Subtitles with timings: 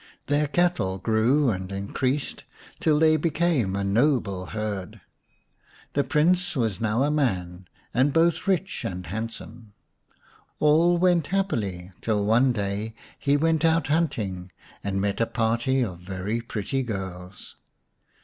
[0.25, 2.43] Their cattle grew and increased
[2.79, 4.99] till they became a noble herd.
[5.93, 9.73] The Prince was now a man, and both rich and handsome.
[10.59, 14.51] All went happily till one day he went out hunting
[14.83, 17.57] and met a party of very pretty girls.